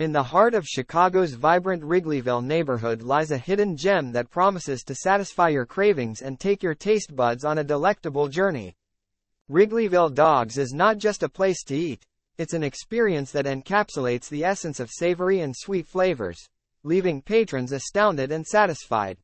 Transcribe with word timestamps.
In 0.00 0.10
the 0.10 0.24
heart 0.24 0.54
of 0.54 0.66
Chicago's 0.66 1.34
vibrant 1.34 1.84
Wrigleyville 1.84 2.44
neighborhood 2.44 3.00
lies 3.00 3.30
a 3.30 3.38
hidden 3.38 3.76
gem 3.76 4.10
that 4.10 4.28
promises 4.28 4.82
to 4.82 4.94
satisfy 4.96 5.50
your 5.50 5.66
cravings 5.66 6.20
and 6.20 6.40
take 6.40 6.64
your 6.64 6.74
taste 6.74 7.14
buds 7.14 7.44
on 7.44 7.58
a 7.58 7.64
delectable 7.64 8.26
journey. 8.26 8.74
Wrigleyville 9.48 10.12
Dogs 10.12 10.58
is 10.58 10.72
not 10.72 10.98
just 10.98 11.22
a 11.22 11.28
place 11.28 11.62
to 11.66 11.76
eat, 11.76 12.04
it's 12.38 12.54
an 12.54 12.64
experience 12.64 13.30
that 13.30 13.44
encapsulates 13.44 14.28
the 14.28 14.42
essence 14.42 14.80
of 14.80 14.90
savory 14.90 15.38
and 15.38 15.54
sweet 15.56 15.86
flavors, 15.86 16.48
leaving 16.82 17.22
patrons 17.22 17.70
astounded 17.70 18.32
and 18.32 18.44
satisfied. 18.44 19.18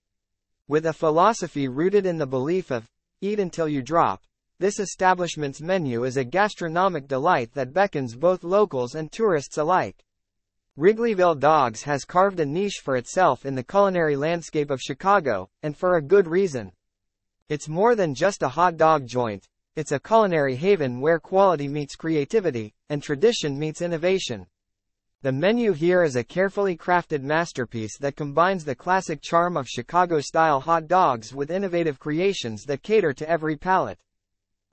With 0.68 0.86
a 0.86 0.92
philosophy 0.92 1.66
rooted 1.66 2.06
in 2.06 2.18
the 2.18 2.28
belief 2.28 2.70
of 2.70 2.88
eat 3.20 3.40
until 3.40 3.66
you 3.66 3.82
drop, 3.82 4.22
this 4.60 4.78
establishment's 4.78 5.60
menu 5.60 6.04
is 6.04 6.16
a 6.16 6.22
gastronomic 6.22 7.08
delight 7.08 7.54
that 7.54 7.72
beckons 7.72 8.14
both 8.14 8.44
locals 8.44 8.94
and 8.94 9.10
tourists 9.10 9.58
alike. 9.58 10.04
Wrigleyville 10.80 11.38
Dogs 11.38 11.82
has 11.82 12.06
carved 12.06 12.40
a 12.40 12.46
niche 12.46 12.80
for 12.82 12.96
itself 12.96 13.44
in 13.44 13.54
the 13.54 13.62
culinary 13.62 14.16
landscape 14.16 14.70
of 14.70 14.80
Chicago, 14.80 15.50
and 15.62 15.76
for 15.76 15.96
a 15.96 16.02
good 16.02 16.26
reason. 16.26 16.72
It's 17.50 17.68
more 17.68 17.94
than 17.94 18.14
just 18.14 18.42
a 18.42 18.48
hot 18.48 18.78
dog 18.78 19.06
joint, 19.06 19.46
it's 19.76 19.92
a 19.92 20.00
culinary 20.00 20.56
haven 20.56 21.02
where 21.02 21.20
quality 21.20 21.68
meets 21.68 21.96
creativity, 21.96 22.72
and 22.88 23.02
tradition 23.02 23.58
meets 23.58 23.82
innovation. 23.82 24.46
The 25.20 25.32
menu 25.32 25.74
here 25.74 26.02
is 26.02 26.16
a 26.16 26.24
carefully 26.24 26.78
crafted 26.78 27.20
masterpiece 27.20 27.98
that 27.98 28.16
combines 28.16 28.64
the 28.64 28.74
classic 28.74 29.20
charm 29.20 29.58
of 29.58 29.68
Chicago-style 29.68 30.60
hot 30.60 30.88
dogs 30.88 31.34
with 31.34 31.50
innovative 31.50 31.98
creations 31.98 32.64
that 32.64 32.82
cater 32.82 33.12
to 33.12 33.28
every 33.28 33.56
palate. 33.56 34.00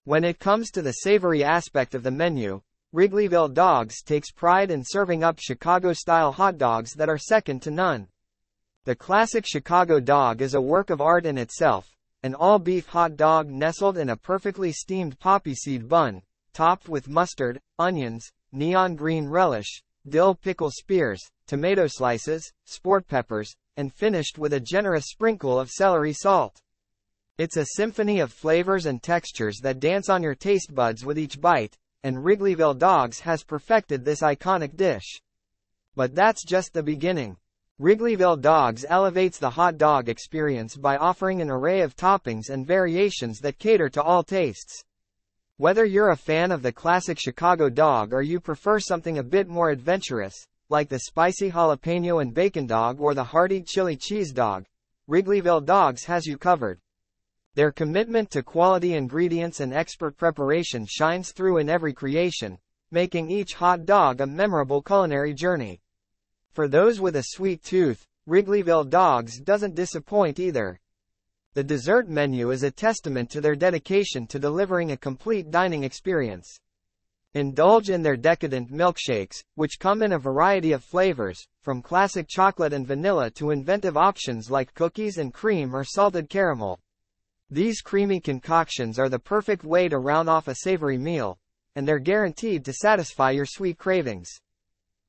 When 0.06 0.24
it 0.24 0.40
comes 0.40 0.72
to 0.72 0.82
the 0.82 0.94
savory 0.94 1.44
aspect 1.44 1.94
of 1.94 2.04
the 2.04 2.12
menu, 2.12 2.62
Wrigleyville 2.96 3.54
Dogs 3.54 4.02
takes 4.02 4.32
pride 4.32 4.72
in 4.72 4.82
serving 4.82 5.22
up 5.22 5.40
Chicago-style 5.40 6.32
hot 6.32 6.58
dogs 6.58 6.94
that 6.94 7.10
are 7.10 7.18
second 7.18 7.62
to 7.64 7.72
none. 7.72 8.08
The 8.86 8.96
classic 8.96 9.46
Chicago 9.46 10.00
dog 10.00 10.42
is 10.42 10.54
a 10.54 10.62
work 10.62 10.90
of 10.90 11.02
art 11.02 11.26
in 11.26 11.38
itself, 11.38 11.94
an 12.24 12.34
all-beef 12.34 12.88
hot 12.88 13.18
dog 13.18 13.50
nestled 13.50 13.98
in 13.98 14.10
a 14.10 14.16
perfectly 14.16 14.72
steamed 14.72 15.20
poppy 15.20 15.54
seed 15.54 15.90
bun, 15.90 16.22
topped 16.54 16.88
with 16.88 17.10
mustard, 17.10 17.60
onions, 17.78 18.32
neon 18.54 18.96
green 18.96 19.28
relish, 19.28 19.84
dill 20.08 20.34
pickle 20.34 20.72
spears, 20.72 21.20
tomato 21.46 21.88
slices, 21.88 22.54
sport 22.64 23.06
peppers, 23.10 23.54
and 23.76 23.94
finished 23.94 24.38
with 24.38 24.54
a 24.54 24.62
generous 24.62 25.08
sprinkle 25.08 25.60
of 25.60 25.70
celery 25.70 26.14
salt. 26.14 26.62
It's 27.38 27.58
a 27.58 27.66
symphony 27.76 28.22
of 28.22 28.32
flavors 28.32 28.86
and 28.86 29.04
textures 29.04 29.60
that 29.62 29.82
dance 29.82 30.08
on 30.08 30.24
your 30.24 30.36
taste 30.36 30.74
buds 30.74 31.04
with 31.04 31.20
each 31.20 31.42
bite, 31.42 31.78
and 32.04 32.18
Wrigleyville 32.18 32.78
Dogs 32.78 33.20
has 33.22 33.44
perfected 33.44 34.04
this 34.04 34.22
iconic 34.22 34.76
dish. 34.76 35.22
But 35.96 36.16
that's 36.16 36.46
just 36.46 36.74
the 36.74 36.84
beginning. 36.84 37.38
Wrigleyville 37.80 38.42
Dogs 38.42 38.86
elevates 38.90 39.38
the 39.38 39.52
hot 39.52 39.78
dog 39.78 40.10
experience 40.10 40.76
by 40.76 40.98
offering 40.98 41.42
an 41.42 41.50
array 41.50 41.82
of 41.82 41.96
toppings 41.96 42.50
and 42.50 42.66
variations 42.66 43.40
that 43.40 43.60
cater 43.60 43.90
to 43.90 44.02
all 44.02 44.24
tastes. 44.24 44.84
Whether 45.58 45.86
you're 45.86 46.10
a 46.10 46.16
fan 46.16 46.52
of 46.52 46.62
the 46.62 46.72
classic 46.72 47.20
Chicago 47.20 47.70
dog 47.70 48.14
or 48.14 48.22
you 48.22 48.40
prefer 48.40 48.80
something 48.80 49.18
a 49.18 49.24
bit 49.24 49.48
more 49.48 49.70
adventurous, 49.70 50.48
like 50.70 50.90
the 50.90 51.00
spicy 51.00 51.52
jalapeno 51.52 52.22
and 52.22 52.34
bacon 52.34 52.68
dog 52.68 53.00
or 53.00 53.14
the 53.14 53.24
hearty 53.24 53.62
chili 53.62 53.96
cheese 53.96 54.32
dog, 54.32 54.66
Wrigleyville 55.10 55.66
Dogs 55.66 56.04
has 56.06 56.26
you 56.26 56.38
covered. 56.38 56.80
Their 57.58 57.72
commitment 57.72 58.30
to 58.32 58.44
quality 58.44 58.94
ingredients 58.94 59.62
and 59.62 59.74
expert 59.74 60.16
preparation 60.16 60.86
shines 60.88 61.32
through 61.32 61.58
in 61.58 61.70
every 61.70 61.92
creation, 61.92 62.60
making 62.92 63.32
each 63.32 63.56
hot 63.56 63.84
dog 63.84 64.22
a 64.22 64.28
memorable 64.28 64.84
culinary 64.84 65.34
journey. 65.34 65.82
For 66.52 66.68
those 66.68 67.02
with 67.02 67.16
a 67.16 67.24
sweet 67.30 67.64
tooth, 67.64 68.06
Wrigleyville 68.30 68.92
Dogs 68.92 69.40
doesn't 69.40 69.74
disappoint 69.74 70.40
either. 70.40 70.80
The 71.56 71.64
dessert 71.64 72.08
menu 72.08 72.52
is 72.52 72.62
a 72.62 72.70
testament 72.70 73.32
to 73.32 73.42
their 73.42 73.56
dedication 73.56 74.28
to 74.28 74.38
delivering 74.38 74.92
a 74.92 74.96
complete 74.96 75.50
dining 75.50 75.84
experience. 75.84 76.60
Indulge 77.34 77.90
in 77.90 78.04
their 78.04 78.18
decadent 78.18 78.72
milkshakes, 78.72 79.44
which 79.56 79.80
come 79.80 80.04
in 80.04 80.12
a 80.12 80.20
variety 80.20 80.74
of 80.74 80.84
flavors, 80.84 81.48
from 81.64 81.82
classic 81.82 82.28
chocolate 82.30 82.74
and 82.74 82.86
vanilla 82.86 83.32
to 83.32 83.50
inventive 83.50 83.98
options 83.98 84.52
like 84.52 84.76
cookies 84.76 85.18
and 85.18 85.34
cream 85.34 85.76
or 85.76 85.84
salted 85.84 86.30
caramel. 86.30 86.80
These 87.50 87.82
creamy 87.82 88.20
concoctions 88.20 89.00
are 89.00 89.08
the 89.08 89.20
perfect 89.20 89.64
way 89.64 89.88
to 89.88 90.00
round 90.00 90.30
off 90.30 90.50
a 90.50 90.56
savory 90.56 90.98
meal, 90.98 91.40
and 91.76 91.88
they're 91.88 91.98
guaranteed 91.98 92.66
to 92.66 92.74
satisfy 92.74 93.32
your 93.32 93.46
sweet 93.46 93.78
cravings. 93.78 94.30